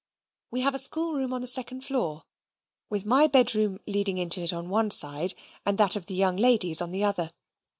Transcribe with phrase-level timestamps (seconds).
[0.49, 2.23] We have a schoolroom on the second floor,
[2.89, 6.81] with my bedroom leading into it on one side, and that of the young ladies
[6.81, 7.31] on the other.